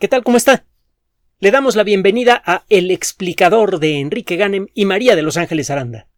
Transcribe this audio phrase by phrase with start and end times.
[0.00, 0.24] ¿Qué tal?
[0.24, 0.66] ¿Cómo está?
[1.38, 5.70] Le damos la bienvenida a El explicador de Enrique Ganem y María de Los Ángeles
[5.70, 6.08] Aranda.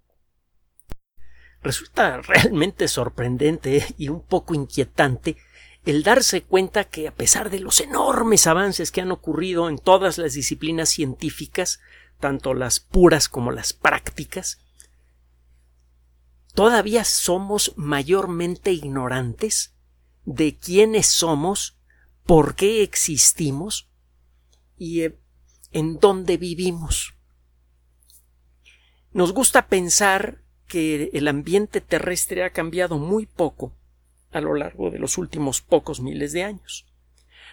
[1.63, 5.37] Resulta realmente sorprendente y un poco inquietante
[5.85, 10.17] el darse cuenta que a pesar de los enormes avances que han ocurrido en todas
[10.17, 11.79] las disciplinas científicas,
[12.19, 14.59] tanto las puras como las prácticas,
[16.55, 19.75] todavía somos mayormente ignorantes
[20.25, 21.76] de quiénes somos
[22.27, 23.89] por qué existimos
[24.77, 25.17] y eh,
[25.73, 27.15] en dónde vivimos.
[29.13, 33.73] Nos gusta pensar que el ambiente terrestre ha cambiado muy poco
[34.33, 36.87] a lo largo de los últimos pocos miles de años.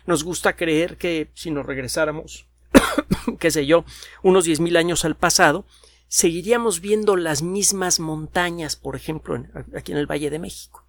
[0.06, 2.48] Nos gusta creer que si nos regresáramos,
[3.40, 3.86] qué sé yo,
[4.24, 5.66] unos diez mil años al pasado,
[6.08, 9.42] seguiríamos viendo las mismas montañas, por ejemplo,
[9.78, 10.86] aquí en el Valle de México.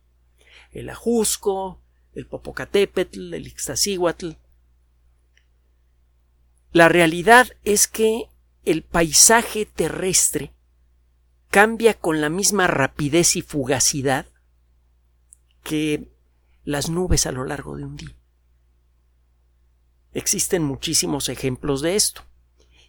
[0.73, 1.84] El Ajusco,
[2.15, 4.33] el Popocatépetl, el Ixtaccíhuatl.
[6.73, 8.29] La realidad es que
[8.65, 10.53] el paisaje terrestre
[11.51, 14.27] cambia con la misma rapidez y fugacidad
[15.63, 16.13] que
[16.65, 18.17] las nubes a lo largo de un día.
[20.13, 22.23] Existen muchísimos ejemplos de esto.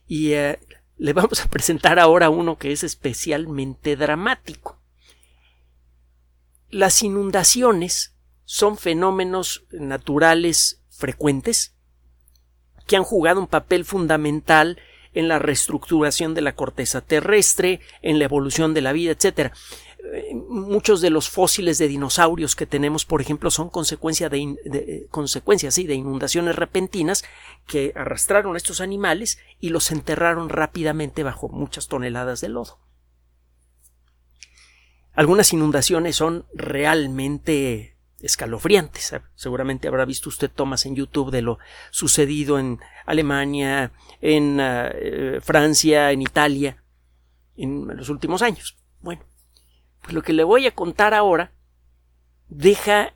[0.07, 0.59] Y eh,
[0.97, 4.81] le vamos a presentar ahora uno que es especialmente dramático.
[6.69, 8.14] Las inundaciones
[8.45, 11.75] son fenómenos naturales frecuentes
[12.87, 14.79] que han jugado un papel fundamental
[15.13, 19.53] en la reestructuración de la corteza terrestre, en la evolución de la vida, etc.
[20.13, 25.75] Eh, muchos de los fósiles de dinosaurios que tenemos, por ejemplo, son consecuencia de, consecuencias
[25.75, 27.23] de inundaciones repentinas
[27.65, 32.79] que arrastraron a estos animales y los enterraron rápidamente bajo muchas toneladas de lodo.
[35.13, 37.94] Algunas inundaciones son realmente
[38.25, 39.15] escalofriantes.
[39.35, 41.59] Seguramente habrá visto usted tomas en YouTube de lo
[41.91, 46.83] sucedido en Alemania, en ah, eh, Francia, en Italia,
[47.55, 48.77] en los últimos años.
[49.01, 49.23] Bueno,
[50.01, 51.53] pues lo que le voy a contar ahora
[52.47, 53.15] deja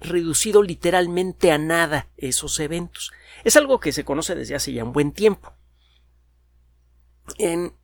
[0.00, 3.12] reducido literalmente a nada esos eventos.
[3.44, 5.54] Es algo que se conoce desde hace ya un buen tiempo.
[7.38, 7.74] En,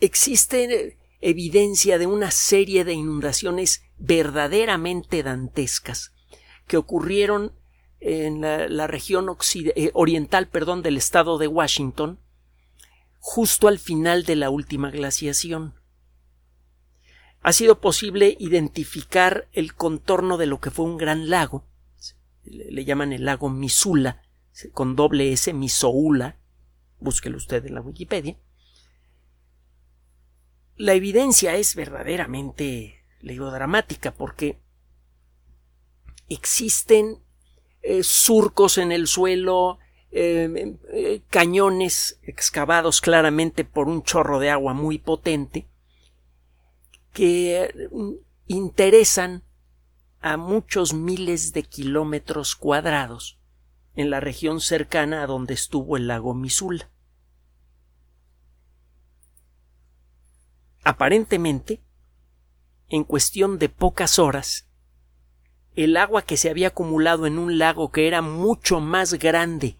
[0.00, 6.12] existe evidencia de una serie de inundaciones verdaderamente dantescas
[6.66, 7.52] que ocurrieron
[8.00, 12.20] en la, región eh, oriental perdón, del estado de Washington
[13.18, 15.74] justo al final de la última glaciación.
[17.42, 21.64] Ha sido posible identificar el contorno de lo que fue un gran lago,
[22.44, 24.22] le, llaman el lago Missoula,
[24.72, 26.38] con doble S, Misoula,
[27.00, 28.36] búsquelo usted en la Wikipedia,
[30.76, 34.58] la evidencia es verdaderamente, le digo, dramática porque
[36.28, 37.18] existen
[37.82, 39.78] eh, surcos en el suelo,
[40.10, 45.66] eh, eh, cañones excavados claramente por un chorro de agua muy potente
[47.12, 47.88] que
[48.46, 49.42] interesan
[50.20, 53.38] a muchos miles de kilómetros cuadrados
[53.94, 56.90] en la región cercana a donde estuvo el lago Misula.
[60.86, 61.80] Aparentemente,
[62.88, 64.68] en cuestión de pocas horas,
[65.74, 69.78] el agua que se había acumulado en un lago que era mucho más grande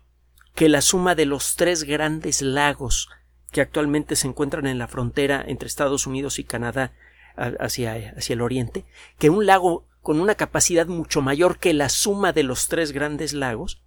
[0.57, 3.09] que la suma de los tres grandes lagos
[3.53, 6.93] que actualmente se encuentran en la frontera entre Estados Unidos y Canadá
[7.37, 8.85] hacia, hacia el oriente,
[9.17, 13.33] que un lago con una capacidad mucho mayor que la suma de los tres grandes
[13.33, 13.81] lagos,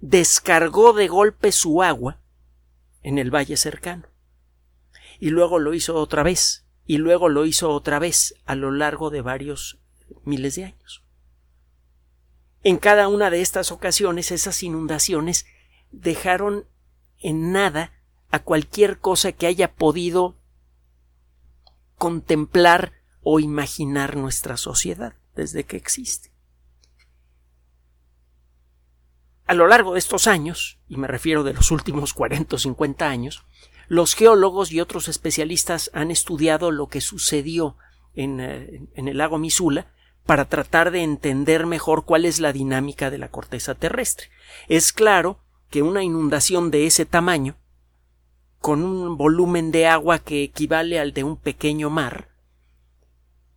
[0.00, 2.18] descargó de golpe su agua
[3.04, 4.10] en el valle cercano
[5.20, 9.10] y luego lo hizo otra vez, y luego lo hizo otra vez a lo largo
[9.10, 9.78] de varios
[10.24, 11.04] miles de años.
[12.62, 15.46] En cada una de estas ocasiones esas inundaciones
[15.92, 16.66] dejaron
[17.18, 17.92] en nada
[18.30, 20.36] a cualquier cosa que haya podido
[21.96, 22.92] contemplar
[23.22, 26.29] o imaginar nuestra sociedad desde que existe.
[29.50, 33.08] A lo largo de estos años, y me refiero de los últimos 40 o 50
[33.08, 33.44] años,
[33.88, 37.76] los geólogos y otros especialistas han estudiado lo que sucedió
[38.14, 39.88] en, eh, el lago Misula
[40.24, 44.28] para tratar de entender mejor cuál es la dinámica de la corteza terrestre.
[44.68, 47.56] Es claro que una inundación de ese tamaño,
[48.60, 52.28] con un volumen de agua que equivale al de un pequeño mar,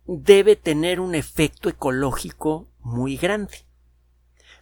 [0.06, 3.63] debe tener un efecto ecológico muy grande,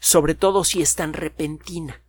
[0.02, 2.02] sobre todo si es tan repentina.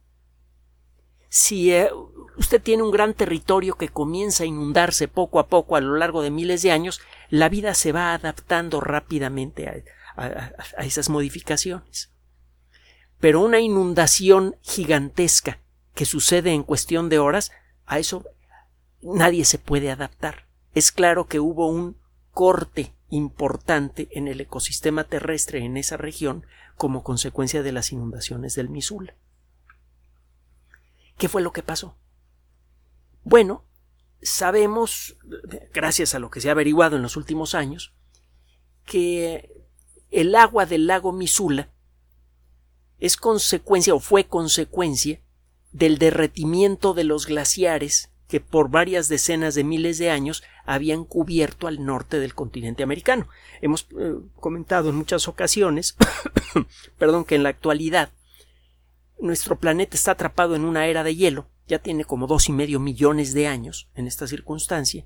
[1.29, 1.91] Si eh,
[2.37, 6.23] usted tiene un gran territorio que comienza a inundarse poco a poco a lo largo
[6.23, 9.85] de miles de años, la vida se va adaptando rápidamente
[10.17, 10.53] a,
[10.83, 12.11] esas modificaciones.
[13.19, 15.59] pero una inundación gigantesca
[15.93, 17.51] que sucede en cuestión de horas,
[17.85, 18.25] a eso
[19.03, 20.47] nadie se puede adaptar.
[20.73, 21.97] Es claro que hubo un
[22.31, 26.43] corte importante en el ecosistema terrestre en esa región
[26.75, 29.15] como consecuencia de las inundaciones del Missoula.
[31.17, 31.95] ¿Qué fue lo que pasó?
[33.23, 33.65] Bueno,
[34.21, 35.17] sabemos,
[35.73, 37.93] gracias a lo que se ha averiguado en los últimos años,
[38.85, 39.67] que
[40.11, 41.71] el agua del lago Missoula
[42.99, 45.21] es consecuencia o fue consecuencia
[45.71, 51.67] del derretimiento de los glaciares que por varias decenas de miles de años habían cubierto
[51.67, 53.27] al norte del continente americano.
[53.61, 55.95] Hemos eh, comentado en muchas ocasiones,
[56.97, 58.09] perdón, que en la actualidad
[59.19, 62.79] nuestro planeta está atrapado en una era de hielo, ya tiene como dos y medio
[62.79, 65.05] millones de años en esta circunstancia.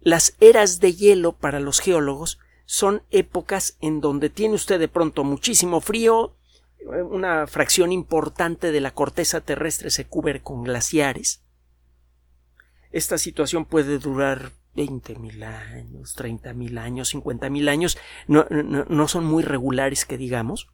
[0.00, 5.24] Las eras de hielo para los geólogos son épocas en donde tiene usted de pronto
[5.24, 6.36] muchísimo frío,
[6.84, 11.42] una fracción importante de la corteza terrestre se cubre con glaciares.
[12.92, 19.08] Esta situación puede durar veinte mil años, treinta mil años, cincuenta mil años, no, no,
[19.08, 20.68] son muy regulares que digamos.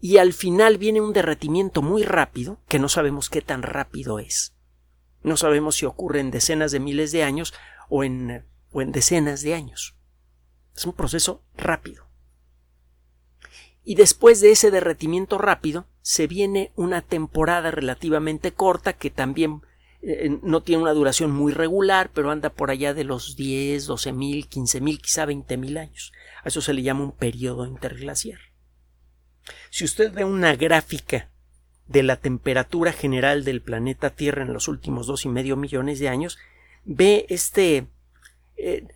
[0.00, 4.54] Y al final viene un derretimiento muy rápido, que no sabemos qué tan rápido es.
[5.22, 7.54] No sabemos si ocurre en decenas de miles de años
[7.88, 9.96] o en, o en decenas de años.
[10.76, 12.06] Es un proceso rápido.
[13.82, 19.62] Y después de ese derretimiento rápido, se viene una temporada relativamente corta que también
[20.08, 24.12] eh, no tiene una duración muy regular, pero anda por allá de los 10, 12
[24.12, 26.12] mil, 15 mil, quizá 20 mil años.
[26.44, 28.38] A eso se le llama un periodo interglaciar.
[29.70, 31.32] Si usted ve una gráfica
[31.88, 36.08] de la temperatura general del planeta Tierra en los últimos dos y medio millones de
[36.08, 36.38] años,
[36.84, 37.88] ve este
[38.56, 38.86] eh,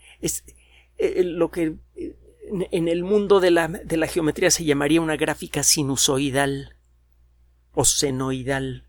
[0.99, 1.75] eh, lo que
[2.71, 6.77] en el mundo de la, de la geometría se llamaría una gráfica sinusoidal
[7.73, 8.87] o senoidal.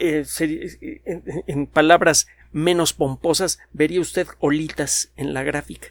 [0.00, 0.24] Eh,
[1.46, 5.88] en, palabras menos pomposas, vería usted olitas en la gráfica.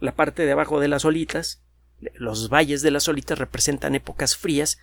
[0.00, 1.62] La parte de abajo de las olitas,
[2.14, 4.78] los valles de las olitas representan épocas frías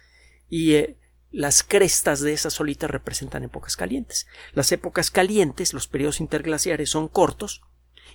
[0.50, 0.98] y eh,
[1.30, 4.28] las crestas de esas olitas representan épocas calientes.
[4.54, 7.64] Las épocas calientes, los periodos interglaciares son cortos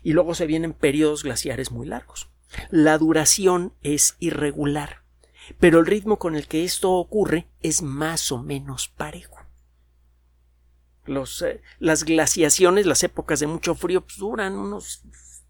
[0.02, 2.30] y luego se vienen periodos glaciares muy largos.
[2.70, 5.02] La duración es irregular,
[5.60, 9.37] pero el ritmo con el que esto ocurre es más o menos parejo.
[11.08, 15.02] Eh, las glaciaciones, las épocas de mucho frío, pues, duran unos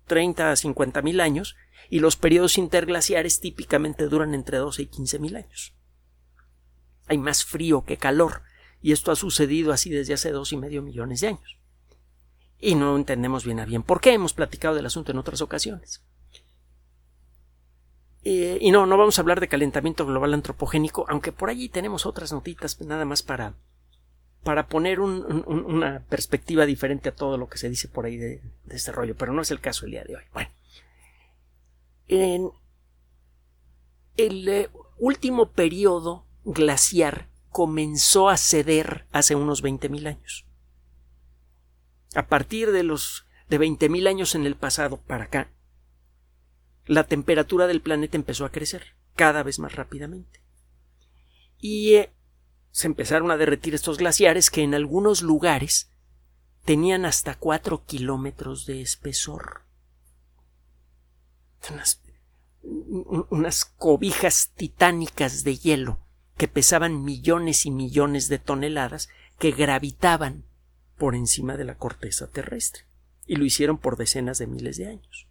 [0.06, 1.56] 30 a 50 mil años
[1.90, 5.74] y los periodos interglaciares típicamente duran entre 12 y 15 mil años.
[7.06, 8.42] Hay más frío que calor
[8.80, 11.58] y esto ha sucedido así desde hace dos y medio millones de años.
[12.60, 14.12] Y no entendemos bien a bien por qué.
[14.12, 16.02] Hemos platicado del asunto en otras ocasiones.
[18.24, 22.04] Eh, y no, no vamos a hablar de calentamiento global antropogénico, aunque por allí tenemos
[22.04, 23.54] otras notitas nada más para,
[24.48, 28.40] para poner una perspectiva diferente a todo lo que se dice por ahí de,
[28.70, 30.22] este rollo, pero no es el caso el día de hoy.
[30.32, 30.50] Bueno,
[32.06, 32.50] en
[34.16, 40.46] el eh, último periodo glaciar comenzó a ceder hace unos 20.000 años.
[42.14, 45.50] A partir de los de 20.000 años en el pasado para acá,
[46.86, 50.40] la temperatura del planeta empezó a crecer cada vez más rápidamente.
[51.58, 52.14] Y eh,
[52.78, 55.90] se empezaron a derretir estos glaciares que en algunos lugares
[56.64, 59.62] tenían hasta cuatro kilómetros de espesor.
[61.70, 62.00] Unas,
[63.30, 65.98] unas cobijas titánicas de hielo
[66.36, 69.08] que pesaban millones y millones de toneladas
[69.40, 70.44] que gravitaban
[70.96, 72.84] por encima de la corteza terrestre
[73.26, 75.28] y lo hicieron por decenas de miles de años.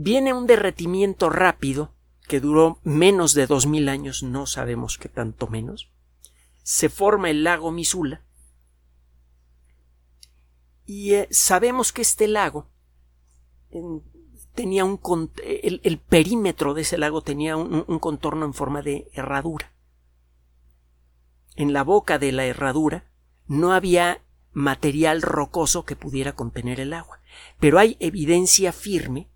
[0.00, 1.92] viene un derretimiento rápido
[2.28, 5.90] que duró menos de dos mil años, no sabemos qué tanto menos.
[6.62, 8.22] Se forma el lago Misula
[10.84, 12.70] y eh, sabemos que este lago
[14.54, 15.00] tenía un
[15.42, 19.72] el, perímetro de ese lago tenía un contorno en forma de herradura.
[21.56, 23.10] En la boca de la herradura
[23.46, 27.20] no había material rocoso que pudiera contener el agua,
[27.58, 29.30] pero hay evidencia firme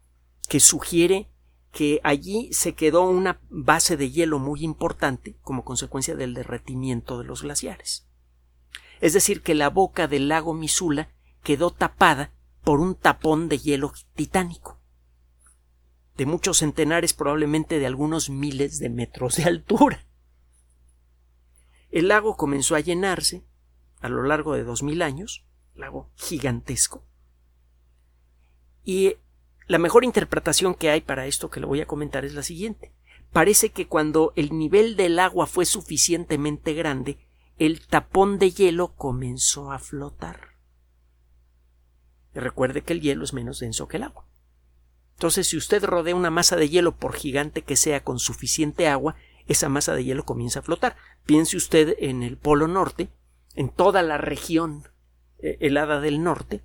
[0.49, 1.32] que sugiere
[1.73, 7.25] que allí se quedó una base de hielo muy importante como consecuencia del derretimiento de
[7.25, 8.07] los glaciares.
[9.01, 11.11] Es decir, que la boca del lago Misula
[11.43, 12.31] quedó tapada
[12.63, 14.79] por un tapón de hielo titánico,
[16.17, 20.07] de muchos centenares, probablemente de algunos miles de metros de altura.
[21.91, 23.45] El lago comenzó a llenarse
[24.01, 27.05] a lo largo de dos mil años, lago gigantesco,
[28.85, 29.17] y
[29.67, 32.93] la mejor interpretación que hay para esto que le voy a comentar es la siguiente.
[33.33, 37.19] Parece que cuando el nivel del agua fue suficientemente grande,
[37.59, 40.53] el tapón de hielo comenzó a flotar.
[42.35, 44.27] Recuerde que el hielo es menos denso que el agua.
[45.15, 49.15] Entonces, si usted rodea una masa de hielo, por gigante que sea, con suficiente agua,
[49.47, 50.97] esa masa de hielo comienza a flotar.
[51.25, 53.09] Piense usted en el Polo Norte,
[53.55, 54.89] en toda la región
[55.39, 56.65] eh, helada del norte,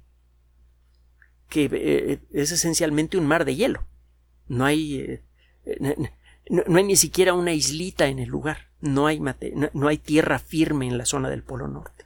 [1.50, 3.86] que eh, es esencialmente un mar de hielo.
[4.48, 5.22] No hay, eh,
[6.50, 8.70] no, hay ni siquiera una islita en el lugar.
[8.80, 12.06] No hay, no, hay tierra firme en la zona del Polo Norte.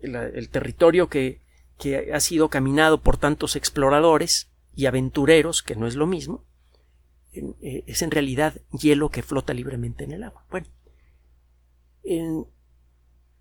[0.00, 1.40] El, territorio que,
[1.78, 6.44] que ha sido caminado por tantos exploradores y aventureros, que no es lo mismo,
[7.32, 10.44] es en realidad hielo que flota libremente en el agua.
[10.50, 10.66] Bueno,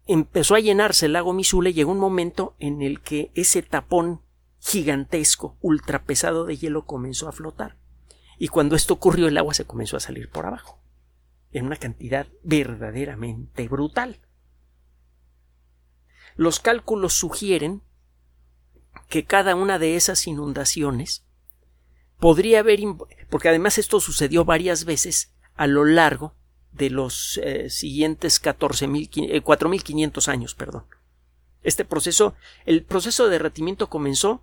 [0.09, 4.23] empezó a llenarse el lago Missoula y llegó un momento en el que ese tapón
[4.59, 7.77] gigantesco, ultra pesado de hielo comenzó a flotar.
[8.39, 10.81] Y cuando esto ocurrió, el agua se comenzó a salir por abajo,
[11.51, 14.19] en una cantidad verdaderamente brutal.
[16.35, 17.83] Los cálculos sugieren
[19.09, 21.23] que cada una de esas inundaciones
[22.17, 22.79] podría haber,
[23.29, 26.35] porque además esto sucedió varias veces a lo largo
[26.71, 30.85] de los eh, siguientes 4.500 eh, años, perdón.
[31.61, 32.35] Este proceso,
[32.65, 34.41] el proceso de derretimiento comenzó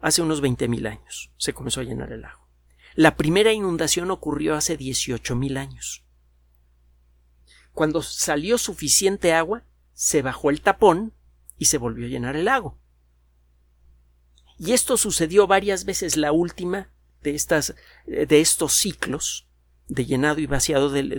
[0.00, 1.30] hace unos 20.000 años.
[1.36, 2.46] Se comenzó a llenar el lago.
[2.94, 6.04] La primera inundación ocurrió hace 18.000 años.
[7.72, 9.62] Cuando salió suficiente agua,
[9.94, 11.12] se bajó el tapón
[11.58, 12.76] y se volvió a llenar el lago.
[14.58, 16.16] Y esto sucedió varias veces.
[16.16, 16.90] La última
[17.22, 17.74] de, estas,
[18.06, 19.47] de estos ciclos
[19.88, 21.10] de llenado y vaciado del,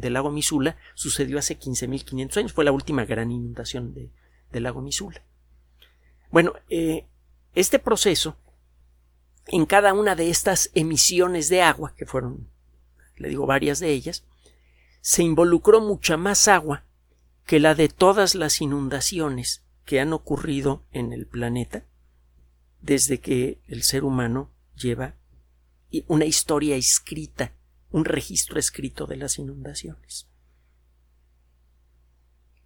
[0.00, 2.52] lago Misula sucedió hace 15.500 años.
[2.52, 5.22] Fue la última gran inundación del lago Misula.
[6.30, 7.06] Bueno, eh,
[7.54, 8.36] este proceso,
[9.46, 12.48] en cada una de estas emisiones de agua, que fueron,
[13.16, 14.24] le digo, varias de ellas,
[15.00, 16.84] se involucró mucha más agua
[17.46, 21.84] que la de todas las inundaciones que han ocurrido en el planeta
[22.80, 25.14] desde que el ser humano lleva
[26.06, 27.52] una historia escrita
[27.90, 30.28] un registro escrito de las inundaciones.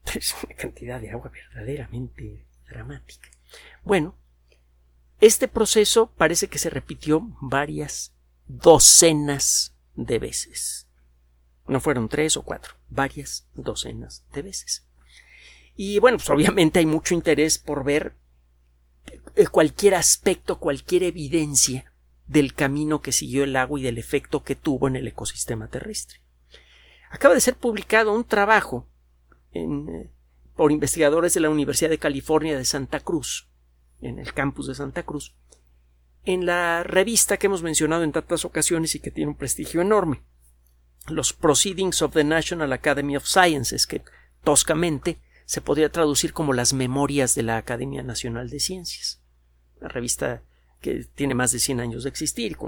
[0.14, 3.31] Es una cantidad de agua verdaderamente dramática.
[3.83, 4.14] Bueno,
[5.21, 8.12] este proceso parece que se repitió varias
[8.47, 10.87] docenas de veces.
[11.66, 14.87] No fueron tres o cuatro, varias docenas de veces.
[15.76, 18.14] Y bueno, pues obviamente hay mucho interés por ver
[19.50, 21.93] cualquier aspecto, cualquier evidencia
[22.26, 26.21] del camino que siguió el agua y del efecto que tuvo en el ecosistema terrestre.
[27.11, 28.88] Acaba de ser publicado un trabajo
[29.52, 30.11] eh,
[30.57, 33.49] por investigadores de la Universidad de California de Santa Cruz,
[34.00, 35.35] en el campus de Santa Cruz,
[36.25, 40.23] en la revista que hemos mencionado en tantas ocasiones y que tiene un prestigio enorme,
[41.09, 44.02] los Proceedings of the National Academy of Sciences, que
[44.43, 49.23] toscamente se podría traducir como las memorias de la Academia Nacional de Ciencias.
[49.81, 50.43] La revista
[50.85, 52.59] que tiene más de 100 años de existir.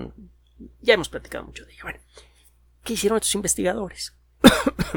[0.80, 2.00] Ya hemos platicado mucho de ella.
[2.82, 4.14] ¿qué hicieron estos investigadores?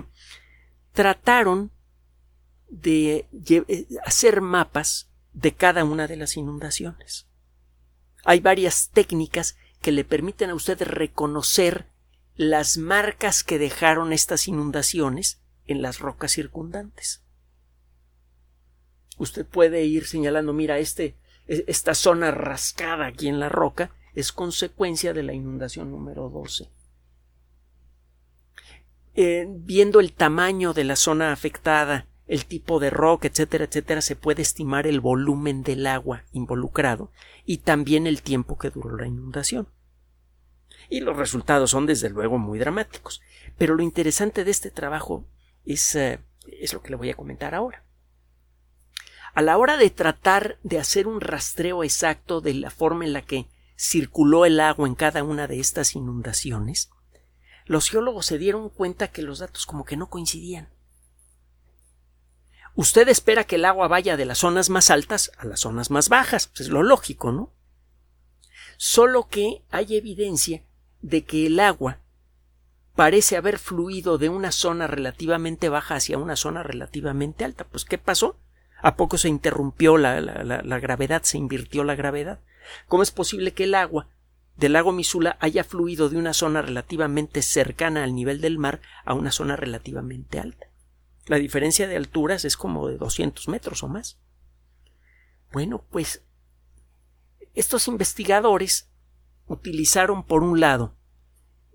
[0.94, 1.70] Trataron
[2.70, 7.28] de eh, hacer mapas de cada una de las inundaciones.
[8.24, 11.88] Hay varias técnicas que le permiten a usted reconocer
[12.38, 17.22] las marcas que dejaron estas inundaciones en las rocas circundantes.
[19.18, 21.18] Usted puede ir señalando, mira, este,
[21.50, 26.70] esta zona rascada aquí en la roca es consecuencia de la inundación número 12.
[29.16, 34.16] Eh, viendo el tamaño de la zona afectada, el tipo de roca, etcétera, etcétera, se
[34.16, 37.12] puede estimar el volumen del agua involucrado
[37.44, 39.68] y también el tiempo que duró la inundación.
[40.90, 43.22] Y los resultados son desde luego muy dramáticos.
[43.58, 45.28] Pero lo interesante de este trabajo
[45.66, 47.84] es, eh, es lo que le voy a comentar ahora.
[49.34, 53.22] A la hora de tratar de hacer un rastreo exacto de la forma en la
[53.22, 56.90] que circuló el agua en cada una de estas inundaciones,
[57.66, 60.70] los geólogos se dieron cuenta que los datos como que no coincidían.
[62.76, 66.10] Usted espera que el agua vaya de las zonas más altas a las zonas más
[66.10, 67.54] bajas, pues es lo lógico, ¿no?
[68.78, 70.64] Solo que hay evidencia
[71.02, 72.00] de que el agua
[72.96, 77.66] parece haber fluido de una zona relativamente baja hacia una zona relativamente alta.
[77.66, 78.38] Pues ¿qué pasó?
[78.82, 82.40] ¿A poco se interrumpió la, la, gravedad, se invirtió la gravedad?
[82.88, 84.08] ¿Cómo es posible que el agua
[84.56, 89.14] del lago Misula haya fluido de una zona relativamente cercana al nivel del mar a
[89.14, 90.68] una zona relativamente alta?
[91.26, 94.20] La diferencia de alturas es como de 200 metros o más.
[95.52, 96.24] Bueno, pues
[97.54, 98.90] estos investigadores
[99.48, 100.96] utilizaron por un lado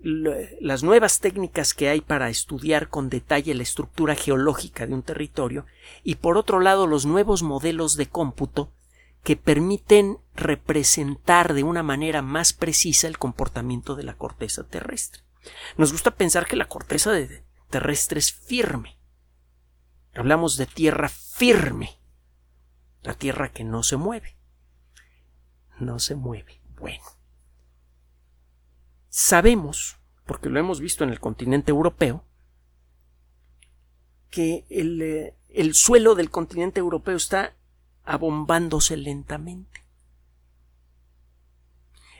[0.04, 5.64] las nuevas técnicas que hay para estudiar con detalle la estructura geológica de un territorio
[6.02, 8.70] y por otro lado los nuevos modelos de cómputo
[9.22, 15.22] que permiten representar de una manera más precisa el comportamiento de la corteza terrestre.
[15.78, 17.12] Nos gusta pensar que la corteza
[17.70, 18.98] terrestre es firme.
[20.14, 21.98] Hablamos de tierra firme,
[23.02, 24.36] la tierra que no se mueve.
[25.80, 26.60] No se mueve.
[26.78, 27.23] Bueno.
[29.16, 32.24] Sabemos, porque lo hemos visto en el continente europeo,
[34.28, 37.54] que el, eh, el suelo del continente europeo está
[38.02, 39.84] abombándose lentamente.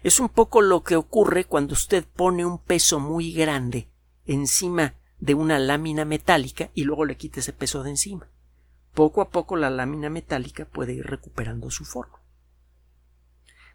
[0.05, 3.89] Es un poco lo que ocurre cuando usted pone un peso muy grande
[4.25, 8.29] encima de una lámina metálica y luego le quita ese peso de encima.
[8.93, 12.21] Poco a poco la lámina metálica puede ir recuperando su forma.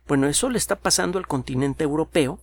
[0.08, 2.40] Bueno, eso le está pasando al continente europeo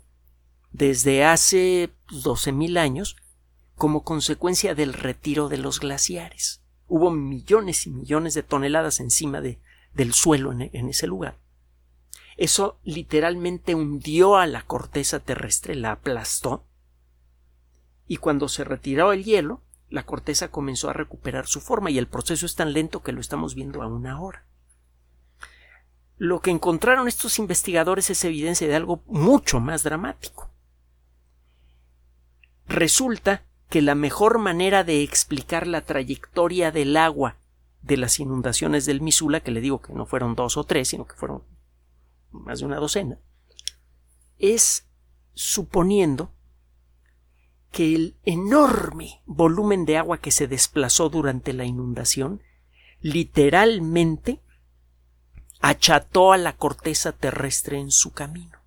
[0.77, 3.17] desde hace 12.000 años
[3.77, 6.63] como consecuencia del retiro de los glaciares.
[6.87, 9.59] Hubo millones y millones de toneladas encima de,
[9.95, 11.39] del suelo en, en ese lugar.
[12.37, 16.67] Eso literalmente hundió a la corteza terrestre, la aplastó,
[18.07, 22.07] y cuando se retiró el hielo, la corteza comenzó a recuperar su forma y el
[22.07, 24.45] proceso es tan lento que lo estamos viendo aún ahora.
[26.19, 30.51] Lo que encontraron estos investigadores es evidencia de algo mucho más dramático
[32.69, 37.37] resulta que la mejor manera de explicar la trayectoria del agua
[37.83, 41.07] de las inundaciones del Misula, que le digo que no fueron dos o tres, sino
[41.07, 41.43] que fueron
[42.31, 43.19] más de una docena,
[44.39, 44.87] es
[45.35, 46.33] suponiendo
[47.71, 52.43] que el enorme volumen de agua que se desplazó durante la inundación
[53.01, 54.41] literalmente
[55.61, 58.59] acható a la corteza terrestre en su camino.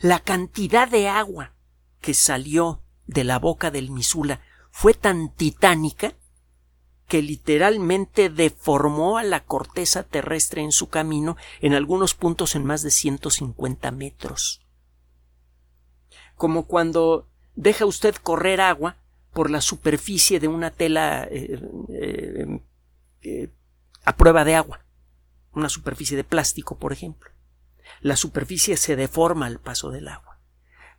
[0.00, 1.52] La cantidad de agua
[2.00, 6.14] que salió de la boca del Misula fue tan titánica
[7.08, 12.82] que literalmente deformó a la corteza terrestre en su camino en algunos puntos en más
[12.82, 14.66] de 150 metros.
[16.34, 18.96] Como cuando deja usted correr agua
[19.32, 22.60] por la superficie de una tela eh, eh,
[23.22, 23.50] eh,
[24.04, 24.84] a prueba de agua,
[25.52, 27.30] una superficie de plástico, por ejemplo.
[28.00, 30.40] La superficie se deforma al paso del agua.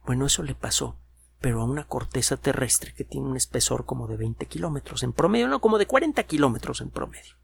[0.05, 0.97] Bueno, eso le pasó
[1.39, 5.47] pero a una corteza terrestre que tiene un espesor como de 20 kilómetros en promedio,
[5.47, 7.35] no como de 40 kilómetros en promedio.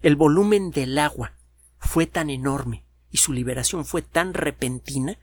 [0.00, 1.32] El volumen del agua
[1.78, 5.18] fue tan enorme y su liberación fue tan repentina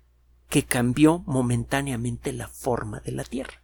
[0.47, 3.61] que cambió momentáneamente la forma de la Tierra.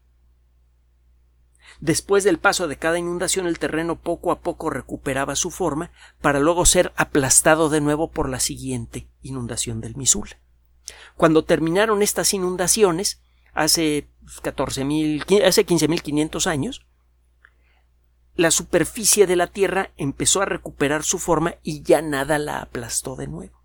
[1.80, 6.40] Después del paso de cada inundación el terreno poco a poco recuperaba su forma para
[6.40, 10.40] luego ser aplastado de nuevo por la siguiente inundación del Misula.
[11.16, 13.22] Cuando terminaron estas inundaciones,
[13.58, 14.08] hace
[14.44, 16.86] 14.000, hace 15.500 años,
[18.36, 23.16] la superficie de la Tierra empezó a recuperar su forma y ya nada la aplastó
[23.16, 23.64] de nuevo.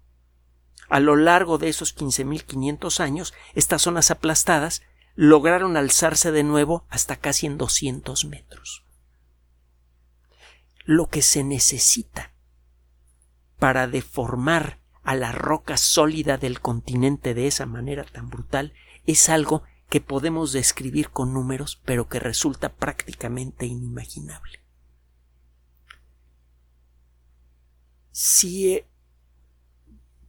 [0.88, 4.82] A lo largo de esos 15.500 años, estas zonas aplastadas
[5.14, 8.86] lograron alzarse de nuevo hasta casi en 200 metros.
[10.84, 12.32] Lo que se necesita
[13.58, 18.72] para deformar a la roca sólida del continente de esa manera tan brutal
[19.04, 24.60] es algo que podemos describir con números, pero que resulta prácticamente inimaginable.
[28.10, 28.88] Si eh,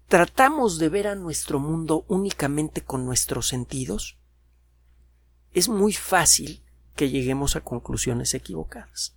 [0.10, 4.17] tratamos de ver a nuestro mundo únicamente con nuestros sentidos,
[5.54, 6.62] es muy fácil
[6.97, 9.15] que lleguemos a conclusiones equivocadas.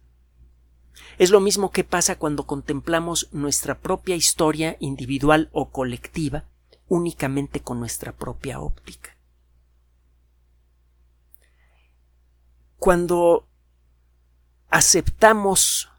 [1.18, 6.44] Es lo mismo que pasa cuando contemplamos nuestra propia historia individual o colectiva
[6.86, 9.05] únicamente con nuestra propia óptica.
[12.78, 13.48] Cuando
[14.68, 15.90] aceptamos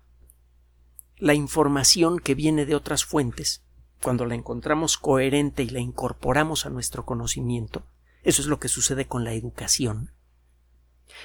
[1.17, 3.63] la información que viene de otras fuentes,
[4.01, 7.83] cuando la encontramos coherente y la incorporamos a nuestro conocimiento,
[8.23, 10.11] eso es lo que sucede con la educación,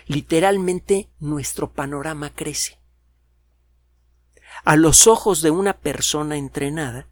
[0.07, 2.81] literalmente nuestro panorama crece.
[4.65, 7.09] A los ojos de una persona entrenada,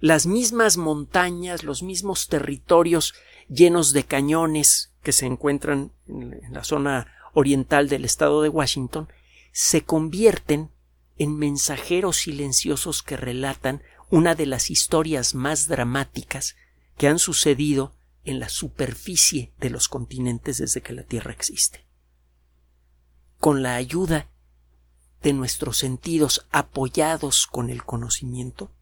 [0.00, 3.14] las mismas montañas, los mismos territorios
[3.48, 9.08] llenos de cañones que se encuentran en la zona oriental del estado de Washington,
[9.52, 10.70] se convierten
[11.18, 16.56] en mensajeros silenciosos que relatan una de las historias más dramáticas
[16.96, 21.84] que han sucedido en la superficie de los continentes desde que la Tierra existe.
[23.38, 24.30] Con la ayuda
[25.22, 28.72] de nuestros sentidos apoyados con el conocimiento,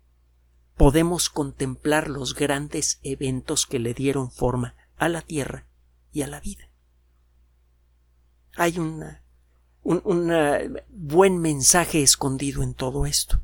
[0.76, 5.66] podemos contemplar los grandes eventos que le dieron forma a la Tierra
[6.12, 6.68] y a la vida.
[8.56, 9.04] Hay un,
[10.90, 13.42] buen mensaje escondido en todo esto.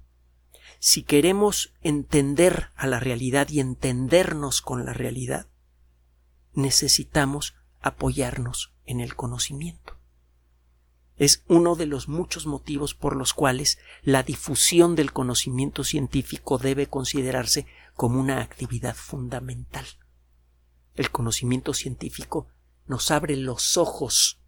[0.78, 5.48] Si queremos entender a la realidad y entendernos con la realidad,
[6.52, 9.98] necesitamos apoyarnos en el conocimiento.
[11.16, 16.86] Es uno de los muchos motivos por los cuales la difusión del conocimiento científico debe
[16.86, 19.84] considerarse como una actividad fundamental.
[20.94, 22.46] El conocimiento científico
[22.88, 24.40] nos abre los ojos,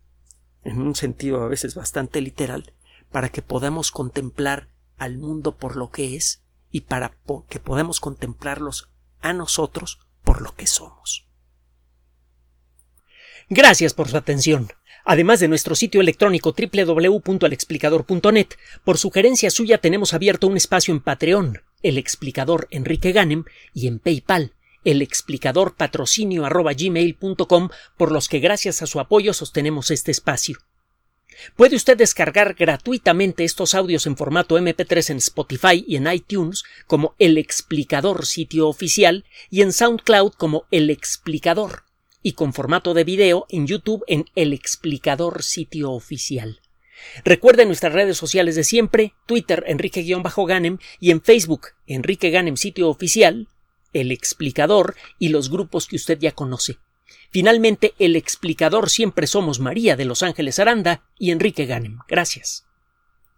[0.64, 2.72] en un sentido a veces bastante literal,
[3.10, 7.16] para que podamos contemplar al mundo por lo que es y para
[7.48, 11.26] que podamos contemplarlos a nosotros por lo que somos.
[13.48, 14.70] Gracias por su atención.
[15.04, 18.46] Además de nuestro sitio electrónico www.alexplicador.net,
[18.84, 23.98] por sugerencia suya tenemos abierto un espacio en Patreon, el explicador Enrique Ganem, y en
[23.98, 26.48] PayPal, el explicador patrocinio
[27.96, 30.58] por los que gracias a su apoyo sostenemos este espacio.
[31.56, 37.14] Puede usted descargar gratuitamente estos audios en formato MP3 en Spotify y en iTunes como
[37.18, 41.84] El Explicador sitio oficial y en SoundCloud como El Explicador
[42.22, 46.60] y con formato de video en YouTube en El Explicador sitio oficial.
[47.24, 53.48] Recuerde nuestras redes sociales de siempre, Twitter Enrique-Ganem y en Facebook Enrique Ganem sitio oficial,
[53.92, 56.78] El Explicador y los grupos que usted ya conoce.
[57.30, 61.98] Finalmente, el explicador siempre somos María de Los Ángeles Aranda y Enrique Ganem.
[62.08, 62.69] Gracias.